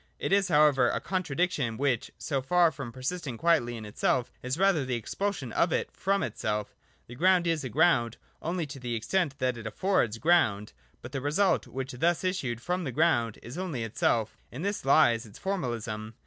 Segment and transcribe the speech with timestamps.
[0.17, 4.57] It is however a contra diction which, so far from persisting quietly in itself, is
[4.57, 6.73] rather the expulsion of it from itself
[7.05, 11.21] The ground is a ground only to the extent that it affords ground: but the
[11.21, 16.15] result which thus issued from the ground is only itself In this Ues its formalism.